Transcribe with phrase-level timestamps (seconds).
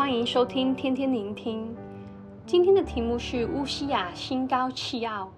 [0.00, 1.76] 欢迎收听天天聆听。
[2.46, 5.30] 今天的题目是乌西雅心高气傲。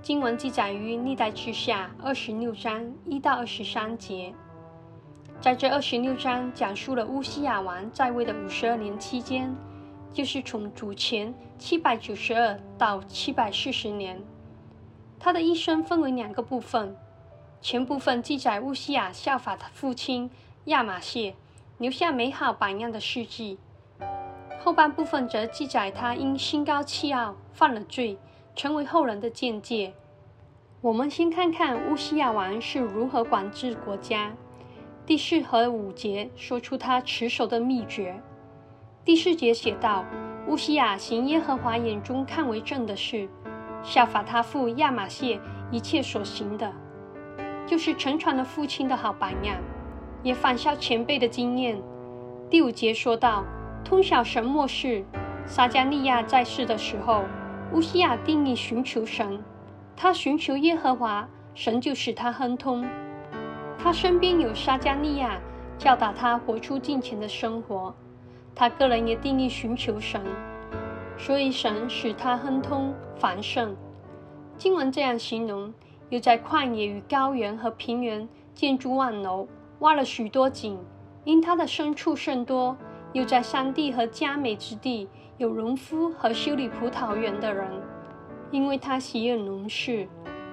[0.00, 4.32] 经文记载于历代志下二十六章一到二十三节。
[5.42, 9.54] 在这二十六章讲述了乌西雅王在位的五十二年期间，
[10.10, 14.18] 就是从主前七百九十二到七百四十年。
[15.20, 16.96] 他的一生分为两个部分，
[17.60, 20.30] 前部分记载乌西雅效法他父亲
[20.64, 21.34] 亚玛谢，
[21.76, 23.58] 留下美好榜样的事迹；
[24.60, 28.18] 后半部分则记载他因心高气傲犯了罪，
[28.54, 29.94] 成为后人的鉴戒。
[30.80, 34.32] 我们先看看乌西亚王是如何管制国家。
[35.06, 38.20] 第四和五节说出他持守的秘诀。
[39.04, 40.04] 第四节写道：
[40.46, 43.28] 乌西雅行耶和华眼中看为正的事。
[43.82, 46.70] 效法他父亚玛谢一切所行的，
[47.64, 49.56] 就是成传了父亲的好榜样，
[50.22, 51.80] 也仿效前辈的经验。
[52.50, 53.44] 第五节说到，
[53.88, 55.02] 通晓神默示，
[55.46, 57.24] 撒迦利亚在世的时候，
[57.72, 59.42] 乌西亚定意寻求神，
[59.96, 62.86] 他寻求耶和华，神就使他亨通。
[63.78, 65.40] 他身边有撒迦利亚
[65.78, 67.94] 教导他活出敬虔的生活，
[68.54, 70.20] 他个人也定意寻求神。
[71.16, 73.74] 所以神使他亨通繁盛。
[74.58, 75.72] 经文这样形容：
[76.10, 80.78] 又在旷野与高原和平原建筑万楼，挖了许多井。
[81.24, 82.76] 因他的牲畜甚多，
[83.12, 87.66] 又在山地和佳美之地有农夫和修理葡萄园的人。
[88.50, 90.08] 因为他喜悦农事，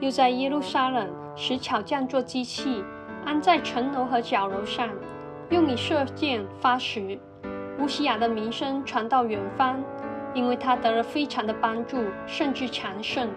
[0.00, 2.84] 又在耶路撒冷使巧匠做机器，
[3.24, 4.88] 安在城楼和角楼上，
[5.50, 7.18] 用以射箭发石。
[7.78, 9.82] 乌西雅的名声传到远方。
[10.32, 13.28] 因为他得了非常的帮助，甚至强盛。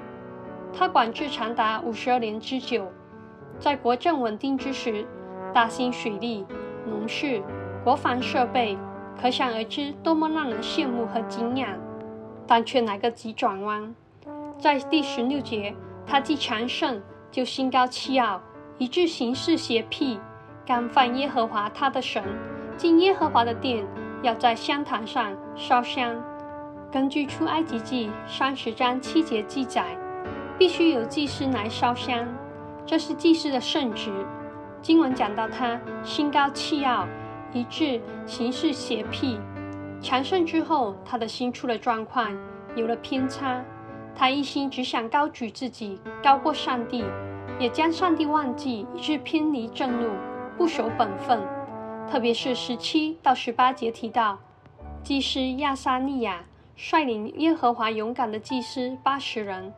[0.71, 2.87] 他管制长达五十二年之久，
[3.57, 5.03] 在国政稳定之时，
[5.51, 6.45] 大兴水利、
[6.85, 7.41] 农事、
[7.83, 8.77] 国防设备，
[9.19, 11.69] 可想而知多么让人羡慕和敬仰。
[12.45, 13.95] 但却来个急转弯，
[14.59, 15.73] 在第十六节，
[16.05, 17.01] 他既强盛，
[17.31, 18.41] 就心高气傲，
[18.77, 20.19] 以致行事邪僻，
[20.65, 22.21] 干犯耶和华他的神，
[22.75, 23.85] 进耶和华的殿，
[24.21, 26.13] 要在香坛上烧香。
[26.91, 29.85] 根据出埃及记三十章七节记载，
[30.59, 32.27] 必须有祭司来烧香，
[32.85, 34.11] 这是祭司的圣职。
[34.81, 37.07] 经文讲到他心高气傲，
[37.53, 39.39] 以致行事邪僻。
[40.01, 42.35] 强盛之后，他的心出了状况，
[42.75, 43.63] 有了偏差。
[44.15, 47.03] 他一心只想高举自己，高过上帝，
[47.59, 50.09] 也将上帝忘记，以致偏离正路，
[50.57, 51.41] 不守本分。
[52.09, 54.39] 特别是十七到十八节提到，
[55.03, 56.43] 祭司亚撒利雅。
[56.75, 59.71] 率领耶和华勇敢的祭司八十人，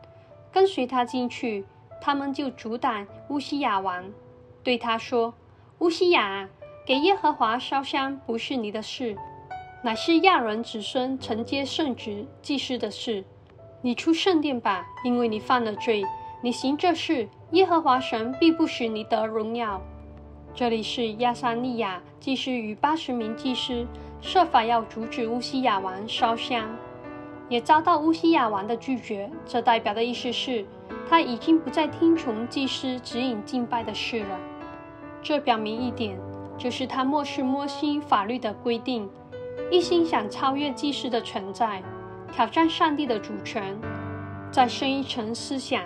[0.50, 1.66] 跟随他进去。
[2.00, 4.04] 他们就阻挡乌西雅王，
[4.62, 5.34] 对他说
[5.80, 6.48] ：“乌西雅，
[6.86, 9.16] 给耶和华烧香不是你的事，
[9.82, 13.24] 乃是亚伦子孙承接圣职祭司的事。
[13.82, 16.04] 你出圣殿吧，因为你犯了罪。
[16.40, 19.82] 你行这事，耶和华神必不使你得荣耀。”
[20.54, 23.84] 这里是亚撒利雅祭司与八十名祭司
[24.20, 26.68] 设法要阻止乌西雅王烧香。
[27.48, 30.64] 也遭到乌西雅王的拒绝，这代表的意思是，
[31.10, 34.38] 他已经不再听从祭司指引敬拜的事了。
[35.20, 36.16] 这表明一点，
[36.58, 39.08] 就是他漠视摩西法律的规定，
[39.70, 41.82] 一心想超越祭司的存在，
[42.32, 43.76] 挑战上帝的主权。
[44.50, 45.82] 再深一层思想，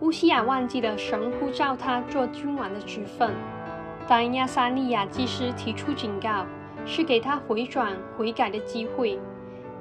[0.00, 3.32] 乌西雅忘记了神呼召他做君王的职分。
[4.06, 6.44] 当亚撒利雅祭司提出警告，
[6.84, 9.18] 是给他回转悔改的机会。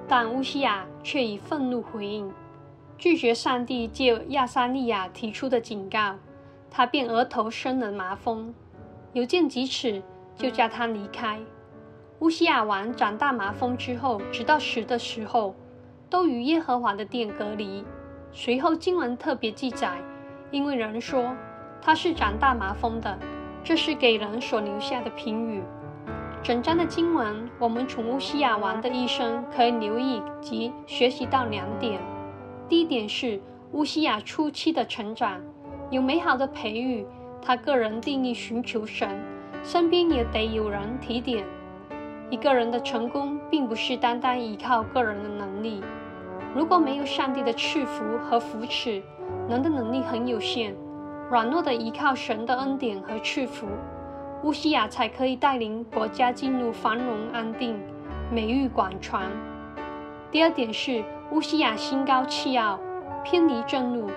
[0.08, 2.32] 但乌西雅却以愤怒回应，
[2.98, 6.16] 拒绝上帝借亚撒利雅提出的警告，
[6.70, 8.54] 他便额头生了麻风，
[9.14, 10.02] 有见及此，
[10.36, 11.40] 就叫他离开。
[12.20, 15.56] 乌西雅王长大麻风之后，直到死的时候，
[16.10, 17.84] 都与耶和华的殿隔离。
[18.32, 19.98] 随后经文特别记载，
[20.52, 21.36] 因为人说
[21.82, 23.18] 他是长大麻风的，
[23.64, 25.64] 这是给人所留下的评语。
[26.44, 32.00] 整章的经文，我们从乌西雅王的一生可以留意及学习到两点。
[32.70, 33.42] 第一点是
[33.74, 35.42] 乌西雅初期的成长，
[35.90, 37.06] 有美好的培育，
[37.42, 39.22] 他个人定意寻求神，
[39.64, 41.46] 身边也得有人提点。
[42.30, 45.82] 一个人的成功，并不是单单依靠个人的能力，
[46.56, 49.04] 如果没有上帝的赐福和扶持，
[49.50, 50.74] 人的能力很有限，
[51.30, 53.68] 软弱的依靠神的恩典和赐福。
[54.44, 57.80] 乌西雅才可以带领国家进入繁荣安定、
[58.32, 59.30] 美誉广传。
[60.32, 62.80] 第二点是乌西雅心高气傲，
[63.24, 64.10] 偏离正路，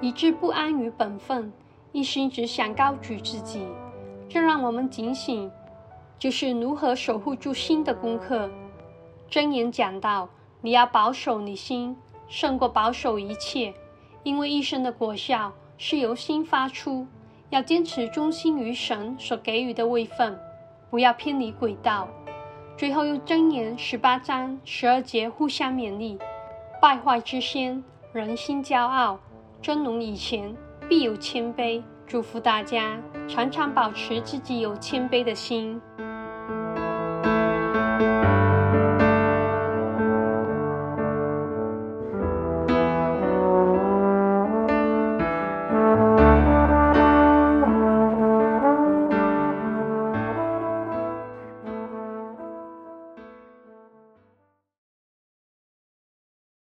[0.00, 1.52] 以致不安于本分，
[1.92, 3.66] 一心只想高举自己。
[4.28, 5.50] 这让我们警醒，
[6.18, 8.50] 就是如何守护住心的功课。
[9.30, 10.28] 箴言讲到，
[10.60, 11.96] 你要保守你心，
[12.28, 13.74] 胜过保守一切，
[14.22, 17.06] 因为一生的果效是由心发出。
[17.50, 20.36] 要坚持忠心于神所给予的位分，
[20.90, 22.08] 不要偏离轨道。
[22.76, 26.18] 最后用箴言十八章十二节互相勉励：
[26.82, 29.18] 败坏之先，人心骄傲；
[29.62, 30.56] 真龙以前，
[30.88, 31.80] 必有谦卑。
[32.06, 35.80] 祝福大家常常保持自己有谦卑的心。